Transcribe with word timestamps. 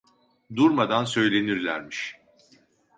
Durmadan 0.55 1.03
söylenirlermiş. 1.05 2.17